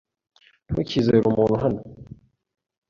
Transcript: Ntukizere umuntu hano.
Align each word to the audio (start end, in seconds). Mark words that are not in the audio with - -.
Ntukizere 0.69 1.25
umuntu 1.29 1.53
hano. 1.63 1.79